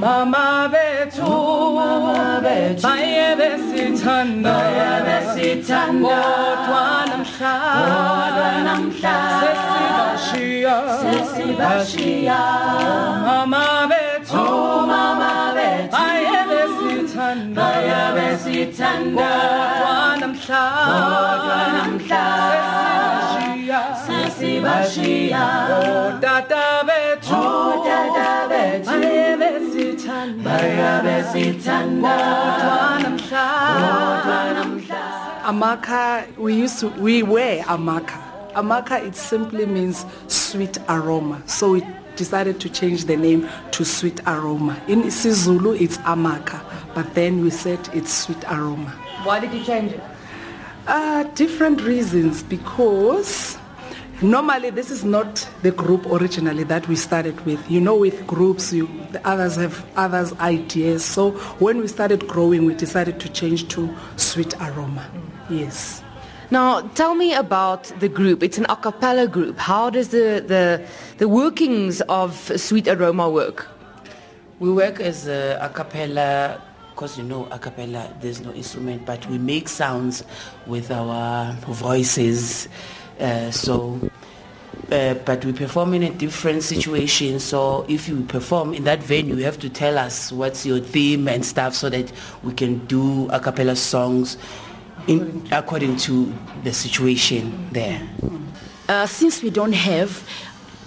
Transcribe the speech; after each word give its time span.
Mama 0.00 0.68
bethu 0.72 1.32
baye 2.82 3.28
besithanda 3.38 4.56
kodwa 6.02 6.84
namhla 8.66 9.14
sesibashiya 9.40 10.76
Sesibashiya 11.00 12.40
Mama 13.26 13.66
bethu 13.90 14.36
oh, 14.36 14.86
mama 14.90 15.32
bethu 15.56 15.90
baye 15.96 16.40
besithanda 16.50 17.68
besithanda 18.16 19.30
kodwa 19.80 19.96
namhla 20.20 20.64
namhla 21.76 22.24
sesibashiya 22.44 23.80
Sesibashiya 24.06 25.44
tata 26.20 26.60
oh, 26.60 26.65
Amakha, 35.44 36.26
we 36.36 36.54
used 36.54 36.80
to, 36.80 36.88
we 36.88 37.22
were 37.22 37.62
Amakha. 37.66 38.22
Amakha, 38.54 39.04
it 39.04 39.14
simply 39.14 39.66
means 39.66 40.04
sweet 40.28 40.78
aroma. 40.88 41.42
So 41.46 41.72
we 41.72 41.86
decided 42.16 42.60
to 42.60 42.68
change 42.68 43.04
the 43.04 43.16
name 43.16 43.48
to 43.72 43.84
sweet 43.84 44.20
aroma. 44.26 44.80
In 44.88 45.02
isiZulu, 45.02 45.80
it's 45.80 45.98
Amakha, 45.98 46.60
but 46.94 47.14
then 47.14 47.42
we 47.42 47.50
said 47.50 47.78
it's 47.92 48.12
sweet 48.12 48.42
aroma. 48.44 48.90
Why 49.22 49.40
did 49.40 49.52
you 49.52 49.62
change 49.64 49.92
it? 49.92 50.00
Uh, 50.86 51.24
different 51.34 51.80
reasons 51.82 52.42
because 52.42 53.58
normally 54.22 54.70
this 54.70 54.90
is 54.90 55.04
not 55.04 55.48
the 55.66 55.72
group 55.72 56.06
originally 56.06 56.62
that 56.62 56.86
we 56.86 56.94
started 56.94 57.38
with. 57.44 57.60
You 57.68 57.80
know, 57.80 57.96
with 57.96 58.24
groups, 58.24 58.72
you, 58.72 58.88
the 59.10 59.20
others 59.26 59.56
have 59.56 59.84
others' 59.96 60.32
ideas. 60.34 61.04
So 61.04 61.32
when 61.58 61.78
we 61.78 61.88
started 61.88 62.28
growing, 62.28 62.66
we 62.66 62.74
decided 62.74 63.18
to 63.18 63.28
change 63.28 63.66
to 63.74 63.92
sweet 64.14 64.54
aroma. 64.60 65.04
Yes. 65.50 66.04
Now, 66.52 66.82
tell 67.00 67.16
me 67.16 67.34
about 67.34 67.82
the 67.98 68.08
group. 68.08 68.44
It's 68.44 68.58
an 68.58 68.66
a 68.68 68.76
cappella 68.76 69.26
group. 69.26 69.58
How 69.58 69.90
does 69.90 70.10
the, 70.10 70.44
the, 70.46 70.86
the 71.18 71.28
workings 71.28 72.00
of 72.02 72.30
Sweet 72.56 72.86
Aroma 72.86 73.28
work? 73.28 73.66
We 74.60 74.70
work 74.70 75.00
as 75.00 75.26
a, 75.26 75.58
a 75.60 75.68
cappella 75.68 76.62
because 76.90 77.18
you 77.18 77.24
know 77.24 77.46
a 77.50 77.58
cappella 77.58 78.08
there's 78.22 78.40
no 78.40 78.52
instrument 78.54 79.04
but 79.04 79.26
we 79.28 79.36
make 79.36 79.68
sounds 79.68 80.24
with 80.66 80.90
our 80.90 81.52
voices 81.66 82.68
uh, 83.20 83.50
so 83.50 84.00
uh, 84.92 85.14
but 85.24 85.44
we 85.44 85.52
perform 85.52 85.94
in 85.94 86.02
a 86.02 86.10
different 86.10 86.62
situation 86.62 87.40
so 87.40 87.84
if 87.88 88.08
you 88.08 88.22
perform 88.22 88.72
in 88.72 88.84
that 88.84 89.02
venue 89.02 89.34
you 89.34 89.44
have 89.44 89.58
to 89.58 89.68
tell 89.68 89.98
us 89.98 90.30
what's 90.32 90.64
your 90.64 90.78
theme 90.80 91.28
and 91.28 91.44
stuff 91.44 91.74
so 91.74 91.88
that 91.90 92.10
we 92.42 92.52
can 92.52 92.78
do 92.86 93.28
a 93.30 93.40
cappella 93.40 93.74
songs 93.76 94.36
in, 95.08 95.46
according 95.52 95.96
to 95.96 96.32
the 96.64 96.72
situation 96.72 97.68
there 97.72 98.00
Uh, 98.88 99.04
since 99.04 99.42
we 99.42 99.50
don't 99.50 99.72
have 99.74 100.22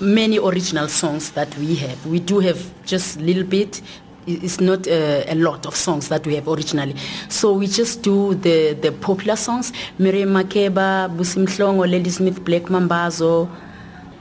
many 0.00 0.38
original 0.38 0.86
songs 0.86 1.32
that 1.32 1.52
we 1.58 1.74
have, 1.74 2.06
we 2.06 2.20
do 2.20 2.38
have 2.38 2.70
just 2.86 3.16
a 3.16 3.20
little 3.20 3.42
bit. 3.42 3.82
It's 4.28 4.60
not 4.60 4.86
uh, 4.86 5.24
a 5.26 5.34
lot 5.34 5.66
of 5.66 5.74
songs 5.74 6.08
that 6.08 6.24
we 6.24 6.36
have 6.36 6.46
originally. 6.46 6.94
So 7.28 7.52
we 7.52 7.66
just 7.66 8.02
do 8.02 8.34
the, 8.34 8.74
the 8.74 8.92
popular 8.92 9.34
songs. 9.34 9.72
Miriam 9.98 10.30
Makeba, 10.30 11.10
Busim 11.16 11.46
Ladysmith, 11.90 12.44
Black 12.44 12.64
Mambazo. 12.64 13.48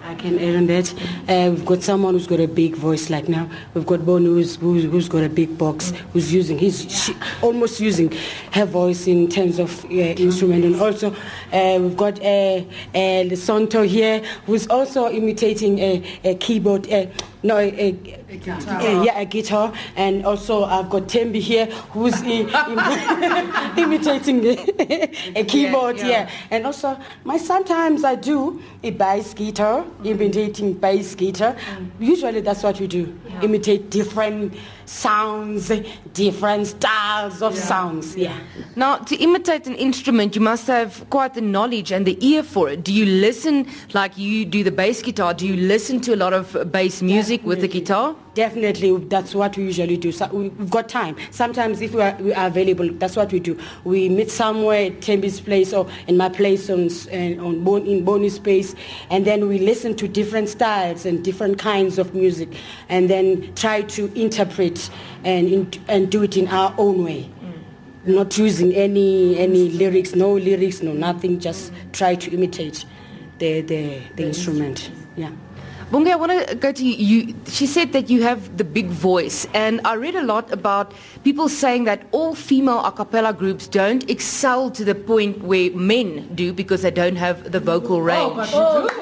I 0.03 0.15
can 0.15 0.39
add 0.39 0.55
on 0.55 0.67
that. 0.67 0.93
Uh, 1.27 1.51
we've 1.51 1.65
got 1.65 1.83
someone 1.83 2.13
who's 2.13 2.27
got 2.27 2.39
a 2.39 2.47
big 2.47 2.75
voice 2.75 3.09
like 3.09 3.27
now. 3.27 3.49
We've 3.73 3.85
got 3.85 4.05
Bonnie 4.05 4.25
who's, 4.25 4.55
who's, 4.55 4.83
who's 4.83 5.09
got 5.09 5.23
a 5.23 5.29
big 5.29 5.57
box, 5.57 5.91
who's 6.13 6.33
using, 6.33 6.57
he's 6.57 6.89
she, 7.05 7.15
almost 7.41 7.79
using 7.79 8.11
her 8.53 8.65
voice 8.65 9.07
in 9.07 9.27
terms 9.29 9.59
of 9.59 9.85
uh, 9.85 9.89
instrument. 9.89 10.65
And 10.65 10.81
also 10.81 11.13
uh, 11.51 11.77
we've 11.81 11.97
got 11.97 12.19
uh, 12.21 12.23
uh, 12.23 12.63
Lesonto 12.93 13.85
here, 13.85 14.19
who's 14.45 14.67
also 14.67 15.09
imitating 15.09 15.79
a, 15.79 16.19
a 16.23 16.35
keyboard, 16.35 16.91
uh, 16.91 17.05
no, 17.41 17.57
a, 17.57 17.69
a, 17.69 17.91
uh, 17.91 19.03
yeah, 19.03 19.19
a 19.19 19.25
guitar. 19.25 19.73
And 19.95 20.25
also 20.25 20.65
I've 20.65 20.89
got 20.89 21.03
Thembi 21.03 21.39
here, 21.39 21.67
who's 21.91 22.21
imitating 23.77 24.45
a, 24.45 25.11
a 25.39 25.43
keyboard, 25.45 25.97
yeah, 25.99 26.29
And 26.51 26.65
also 26.65 26.97
my 27.23 27.37
sometimes 27.37 28.03
I 28.03 28.15
do 28.15 28.61
a 28.83 28.91
bass 28.91 29.33
guitar, 29.33 29.85
imitating 30.03 30.73
bass 30.73 31.15
guitar. 31.15 31.55
Usually 31.99 32.41
that's 32.41 32.63
what 32.63 32.79
we 32.79 32.87
do. 32.87 33.17
Imitate 33.41 33.89
different 33.89 34.53
sounds, 34.89 35.71
different 36.13 36.67
styles 36.67 37.41
of 37.41 37.55
sounds. 37.55 38.15
Yeah. 38.15 38.37
Now, 38.75 38.97
to 38.97 39.15
imitate 39.15 39.67
an 39.67 39.75
instrument, 39.75 40.35
you 40.35 40.41
must 40.41 40.67
have 40.67 41.07
quite 41.09 41.35
the 41.35 41.41
knowledge 41.41 41.91
and 41.91 42.05
the 42.05 42.17
ear 42.25 42.43
for 42.43 42.69
it. 42.69 42.83
Do 42.83 42.91
you 42.91 43.05
listen, 43.05 43.67
like 43.93 44.17
you 44.17 44.45
do 44.45 44.63
the 44.63 44.71
bass 44.71 45.01
guitar, 45.01 45.33
do 45.33 45.47
you 45.47 45.55
listen 45.55 46.01
to 46.01 46.13
a 46.13 46.17
lot 46.17 46.33
of 46.33 46.71
bass 46.71 47.01
music 47.01 47.43
with 47.43 47.61
the 47.61 47.67
guitar? 47.67 48.15
Definitely, 48.43 48.95
that's 49.09 49.35
what 49.35 49.57
we 49.57 49.63
usually 49.65 49.97
do. 49.97 50.13
So 50.13 50.25
we- 50.31 50.47
we've 50.47 50.69
got 50.69 50.87
time. 50.87 51.17
Sometimes, 51.29 51.81
if 51.81 51.93
we 51.93 52.01
are, 52.01 52.15
we 52.21 52.33
are 52.33 52.47
available, 52.47 52.87
that's 52.97 53.17
what 53.17 53.33
we 53.33 53.39
do. 53.41 53.57
We 53.83 54.07
meet 54.07 54.31
somewhere 54.31 54.85
at 54.85 55.01
Thembi's 55.01 55.41
place 55.41 55.73
or 55.73 55.87
in 56.07 56.15
my 56.15 56.29
place 56.29 56.69
on 56.69 56.85
s- 56.85 57.05
eh, 57.11 57.35
on 57.37 57.65
Bon- 57.65 57.85
in 57.85 58.05
Bonnie's 58.05 58.35
Space, 58.35 58.75
and 59.09 59.25
then 59.25 59.49
we 59.49 59.59
listen 59.59 59.93
to 59.95 60.07
different 60.07 60.47
styles 60.47 61.05
and 61.05 61.21
different 61.21 61.57
kinds 61.57 61.99
of 61.99 62.15
music, 62.15 62.47
and 62.87 63.09
then 63.09 63.49
try 63.55 63.81
to 63.95 64.09
interpret 64.15 64.89
and 65.25 65.77
and 65.89 66.09
do 66.09 66.23
it 66.23 66.37
in 66.37 66.47
our 66.47 66.73
own 66.77 67.03
way. 67.03 67.21
Mm. 68.07 68.13
Not 68.15 68.37
using 68.37 68.71
any 68.73 69.37
any 69.37 69.67
lyrics, 69.81 70.15
no 70.15 70.31
lyrics, 70.33 70.81
no 70.81 70.93
nothing. 70.93 71.39
Just 71.39 71.73
try 71.91 72.15
to 72.15 72.31
imitate 72.31 72.85
the 73.39 73.59
the, 73.59 73.83
the 74.15 74.23
instrument. 74.23 74.91
Yeah. 75.17 75.31
Bunga, 75.91 76.11
I 76.11 76.15
want 76.17 76.47
to 76.47 76.55
go 76.55 76.71
to 76.71 76.85
you. 76.85 76.93
you. 76.93 77.35
She 77.47 77.65
said 77.65 77.93
that 77.93 78.11
you 78.11 78.21
have 78.21 78.57
the 78.57 78.63
big 78.63 78.89
voice, 78.89 79.47
and 79.55 79.81
I 79.85 79.95
read 79.95 80.13
a 80.13 80.21
lot 80.21 80.51
about 80.53 80.93
people 81.23 81.49
saying 81.49 81.85
that 81.85 82.05
all 82.11 82.35
female 82.35 82.85
a 82.85 82.91
cappella 82.91 83.33
groups 83.33 83.67
don't 83.67 84.07
excel 84.07 84.69
to 84.69 84.85
the 84.85 84.93
point 84.93 85.41
where 85.41 85.71
men 85.71 86.29
do 86.35 86.53
because 86.53 86.83
they 86.83 86.91
don't 86.91 87.15
have 87.15 87.51
the 87.51 87.59
vocal 87.59 88.03
range. 88.03 88.21
Oh, 88.21 88.35
but 88.35 88.49
you 88.53 88.93
do. 88.93 88.99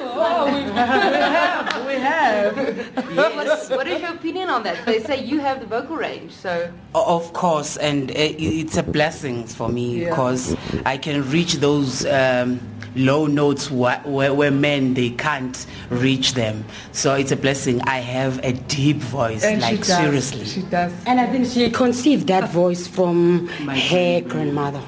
we 1.86 1.94
have 1.94 3.08
We 3.08 3.16
what, 3.16 3.46
is, 3.46 3.68
what 3.68 3.86
is 3.86 4.00
your 4.00 4.14
opinion 4.14 4.48
on 4.48 4.62
that? 4.62 4.86
They 4.86 5.00
say 5.00 5.22
you 5.22 5.40
have 5.40 5.60
the 5.60 5.66
vocal 5.66 5.96
range, 5.96 6.32
so 6.32 6.72
Of 6.94 7.34
course, 7.34 7.76
and 7.76 8.10
uh, 8.10 8.14
it's 8.16 8.78
a 8.78 8.82
blessing 8.82 9.46
for 9.46 9.68
me 9.68 10.06
because 10.06 10.56
I 10.86 10.96
can 10.96 11.28
reach 11.30 11.54
those 11.56 12.06
um, 12.06 12.60
low 12.98 13.26
notes 13.26 13.66
wh- 13.68 14.04
where, 14.06 14.34
where 14.34 14.50
men 14.50 14.94
they 14.94 15.10
can't 15.10 15.66
reach 15.90 16.34
them. 16.34 16.64
So 16.92 17.14
it's 17.14 17.32
a 17.32 17.36
blessing. 17.36 17.80
I 17.82 17.98
have 17.98 18.44
a 18.44 18.52
deep 18.52 18.96
voice, 18.96 19.44
and 19.44 19.62
like 19.62 19.70
she 19.70 19.76
does. 19.78 19.96
seriously. 19.96 20.44
she 20.44 20.62
does 20.62 20.92
And 21.06 21.20
I 21.20 21.26
think 21.26 21.46
she 21.46 21.70
conceived 21.70 22.26
that 22.26 22.50
voice 22.50 22.86
from 22.86 23.46
My 23.64 23.78
her 23.78 24.20
grandmother. 24.22 24.82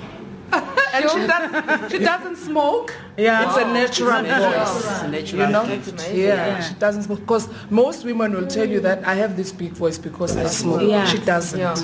And 0.92 1.08
she, 1.08 1.24
does, 1.24 1.92
she 1.92 1.98
doesn't 2.00 2.36
smoke. 2.36 2.92
Yeah. 3.16 3.46
It's 3.46 3.56
a 3.58 3.64
oh, 3.64 3.72
natural 3.72 4.22
voice. 4.24 4.76
It's 4.76 5.02
a 5.02 5.08
natural 5.08 5.40
You 5.42 5.52
know? 5.52 5.64
gift. 5.64 6.12
Yeah, 6.12 6.60
she 6.64 6.74
doesn't 6.74 7.04
smoke. 7.04 7.20
Because 7.20 7.48
most 7.70 8.04
women 8.04 8.34
will 8.34 8.48
tell 8.48 8.68
you 8.68 8.80
that 8.80 9.06
I 9.06 9.14
have 9.14 9.36
this 9.36 9.52
big 9.52 9.70
voice 9.70 9.98
because 9.98 10.36
I 10.36 10.46
smoke. 10.46 10.82
Yeah. 10.82 11.04
She 11.06 11.18
doesn't. 11.18 11.60
yeah. 11.60 11.76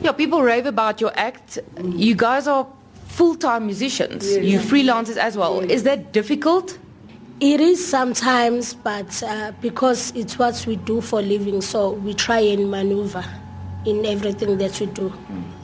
Yeah, 0.00 0.10
people 0.10 0.42
rave 0.42 0.66
about 0.66 1.00
your 1.00 1.12
act. 1.14 1.60
You 1.80 2.16
guys 2.16 2.48
are 2.48 2.66
full-time 3.12 3.66
musicians. 3.66 4.36
You 4.36 4.58
freelancers 4.58 5.16
as 5.16 5.36
well. 5.36 5.60
Is 5.60 5.82
that 5.82 6.12
difficult? 6.12 6.78
It 7.40 7.60
is 7.60 7.84
sometimes, 7.84 8.74
but 8.74 9.22
uh, 9.22 9.52
because 9.60 10.12
it's 10.14 10.38
what 10.38 10.64
we 10.66 10.76
do 10.76 11.00
for 11.00 11.20
living, 11.20 11.60
so 11.60 11.90
we 11.90 12.14
try 12.14 12.38
and 12.38 12.70
maneuver 12.70 13.24
in 13.84 14.06
everything 14.06 14.58
that 14.58 14.78
we 14.80 14.86
do. 14.86 15.12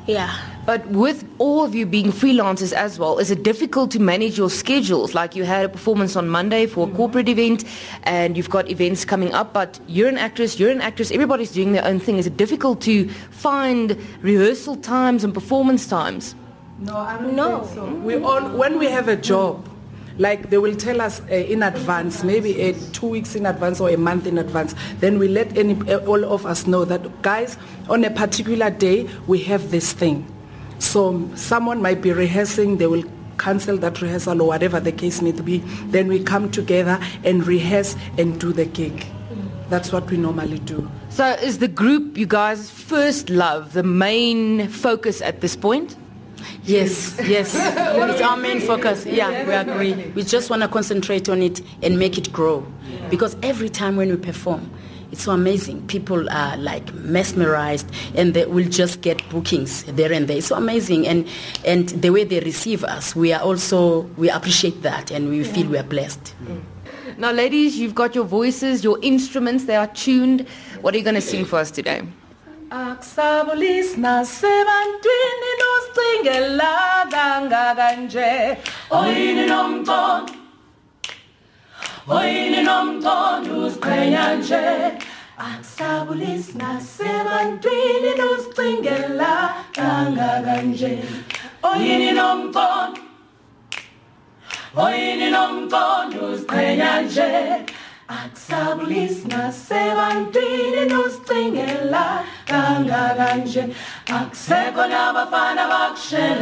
Yeah. 0.07 0.35
But 0.67 0.87
with 0.89 1.25
all 1.39 1.65
of 1.65 1.75
you 1.75 1.87
being 1.87 2.11
freelancers 2.13 2.73
as 2.73 2.99
well, 2.99 3.19
is 3.19 3.31
it 3.31 3.43
difficult 3.43 3.91
to 3.93 4.01
manage 4.01 4.37
your 4.37 4.51
schedules? 4.51 5.15
Like 5.15 5.37
you 5.37 5.45
had 5.45 5.65
a 5.65 5.69
performance 5.69 6.17
on 6.17 6.29
Monday 6.29 6.67
for 6.67 6.89
a 6.89 6.91
corporate 6.91 7.29
event 7.29 7.65
and 8.03 8.37
you've 8.37 8.51
got 8.51 8.69
events 8.69 9.05
coming 9.05 9.33
up, 9.33 9.53
but 9.53 9.79
you're 9.87 10.09
an 10.09 10.19
actress, 10.19 10.59
you're 10.59 10.71
an 10.71 10.81
actress, 10.81 11.11
everybody's 11.11 11.53
doing 11.53 11.73
their 11.73 11.85
own 11.85 12.01
thing. 12.01 12.19
Is 12.19 12.27
it 12.27 12.37
difficult 12.37 12.81
to 12.83 13.09
find 13.31 13.97
rehearsal 14.21 14.77
times 14.77 15.25
and 15.25 15.33
performance 15.33 15.87
times? 15.87 16.35
No, 16.81 16.97
I 16.97 17.19
don't 17.19 17.35
No. 17.37 17.61
think 17.61 17.75
so. 17.75 17.95
We 18.05 18.17
all, 18.17 18.43
when 18.57 18.79
we 18.79 18.87
have 18.87 19.09
a 19.09 19.17
job, 19.17 19.69
like 20.19 20.51
they 20.51 20.59
will 20.59 20.75
tell 20.75 21.01
us 21.01 21.21
uh, 21.31 21.35
in 21.35 21.63
advance, 21.63 22.23
maybe 22.25 22.71
uh, 22.71 22.75
two 22.93 23.07
weeks 23.07 23.35
in 23.37 23.47
advance 23.47 23.81
or 23.81 23.89
a 23.91 23.97
month 23.97 24.27
in 24.27 24.39
advance, 24.39 24.75
then 25.01 25.19
we 25.19 25.29
let 25.29 25.57
any, 25.57 25.75
uh, 25.91 25.99
all 26.07 26.25
of 26.25 26.47
us 26.47 26.67
know 26.67 26.85
that, 26.85 27.23
guys, 27.23 27.57
on 27.89 28.05
a 28.05 28.11
particular 28.11 28.71
day, 28.71 29.09
we 29.27 29.39
have 29.45 29.71
this 29.71 29.93
thing. 29.93 30.27
So 30.79 31.29
someone 31.35 31.83
might 31.83 32.01
be 32.03 32.13
rehearsing, 32.13 32.79
they 32.79 32.87
will 32.87 33.05
cancel 33.39 33.77
that 33.79 34.01
rehearsal 34.03 34.43
or 34.43 34.49
whatever 34.49 34.81
the 34.81 34.93
case 34.93 35.23
may 35.23 35.33
be. 35.33 35.59
Then 35.91 36.09
we 36.09 36.23
come 36.23 36.51
together 36.51 36.99
and 37.25 37.47
rehearse 37.47 37.97
and 38.17 38.41
do 38.41 38.53
the 38.53 38.65
gig. 38.65 39.07
That's 39.69 39.93
what 39.93 40.11
we 40.11 40.17
normally 40.17 40.59
do. 40.61 40.91
So 41.11 41.27
is 41.35 41.59
the 41.59 41.69
group 41.69 42.17
you 42.17 42.27
guys 42.27 42.71
first 42.71 43.29
love 43.31 43.75
the 43.75 43.83
main 43.83 44.67
focus 44.69 45.21
at 45.21 45.41
this 45.41 45.55
point? 45.57 45.95
Yes, 46.65 47.19
yes. 47.25 47.55
it's 47.57 48.21
our 48.21 48.37
main 48.37 48.61
focus. 48.61 49.07
Yeah, 49.07 49.47
we 49.47 49.55
agree. 49.55 50.11
We 50.15 50.23
just 50.23 50.51
want 50.51 50.63
to 50.63 50.69
concentrate 50.69 51.29
on 51.29 51.43
it 51.43 51.61
and 51.83 51.99
make 51.99 52.19
it 52.19 52.33
grow. 52.33 52.67
Because 53.11 53.37
every 53.43 53.69
time 53.69 53.97
when 53.97 54.11
we 54.11 54.17
perform, 54.17 54.71
it's 55.11 55.23
so 55.23 55.33
amazing. 55.33 55.87
People 55.87 56.29
are 56.29 56.57
like 56.59 56.93
mesmerized 56.95 57.91
and 58.15 58.35
they 58.35 58.45
will 58.45 58.69
just 58.69 59.01
get 59.01 59.27
bookings 59.31 59.85
there 59.85 60.13
and 60.13 60.29
there. 60.29 60.37
It's 60.37 60.49
so 60.49 60.57
amazing. 60.57 61.07
And, 61.07 61.27
and 61.65 61.89
the 61.89 62.11
way 62.11 62.25
they 62.25 62.41
receive 62.41 62.85
us, 62.85 63.17
we 63.17 63.33
are 63.33 63.41
also, 63.41 64.03
we 64.19 64.29
appreciate 64.29 64.83
that 64.83 65.11
and 65.11 65.31
we 65.31 65.45
feel 65.45 65.67
we 65.69 65.79
are 65.79 65.83
blessed. 65.83 66.35
Mm. 66.45 66.61
Now 67.17 67.33
ladies, 67.33 67.79
you've 67.79 67.95
got 67.95 68.15
your 68.15 68.25
voices, 68.25 68.85
your 68.85 68.99
instruments, 69.03 69.65
they 69.65 69.77
are 69.77 69.87
tuned. 69.89 70.47
What 70.83 70.95
are 70.95 70.99
you 70.99 71.05
going 71.05 71.15
to 71.17 71.23
sing 71.23 71.45
for 71.47 71.59
us 71.59 71.71
today? 71.71 72.03
Akusabulis 75.99 76.55
nasebantwini 76.55 76.55
nosicingela 76.59 76.73
kangaka 76.97 77.93
nje. 77.93 78.57
Oyini 78.91 79.47
nomqondo 79.47 80.33
oyini 82.17 82.61
nomqondo 82.69 83.53
usiqhenya 83.67 84.25
nje 84.39 84.63
Akusabulis 85.39 86.55
nasebantwini 86.55 88.11
nosicingela 88.19 89.33
kangaka 89.77 90.63
nje. 90.63 90.93
Oyini 91.63 92.11
nomqondo 92.19 93.01
oyini 94.85 95.29
nomqondo 95.31 96.21
usiqhenya 96.33 96.93
nje. 97.03 97.31
Akusabulis 98.09 99.17
nasebantwini 99.33 100.83
nosicingela 100.91 102.05
kangaka 102.47 103.29
akusekho 104.17 104.85
nabafana 104.87 105.65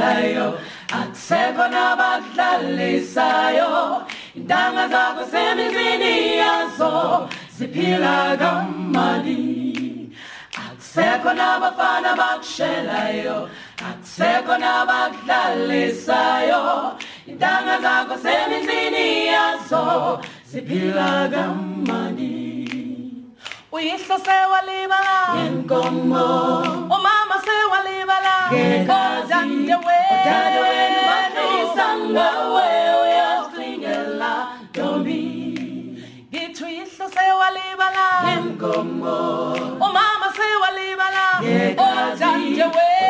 bakushelayo 0.06 0.58
akusekho 0.92 1.68
nabakudlalisayo 1.68 4.02
intanga 4.36 4.88
zakho 4.88 5.24
semizini 5.30 6.36
yazo 6.36 7.28
ziphila 7.58 8.36
kamali. 8.38 10.10
Akusekho 10.56 11.32
nabafana 11.34 12.14
bakushelayo 12.16 13.48
akusekho 13.88 14.58
nabakudlalisayo 14.58 16.92
intanga 17.26 17.78
zakho 17.80 18.18
semizini 18.18 19.26
yazo 19.26 20.20
ziphila 20.46 21.28
kamali. 21.28 22.46
Uyihlo 23.72 24.18
sewalibala 24.24 25.34
ngenkomo 25.34 26.55